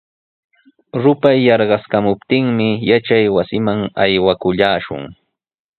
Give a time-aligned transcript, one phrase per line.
[1.03, 5.03] Rupay yarqaskamuptinmi yachaywasiman aywakullaashun.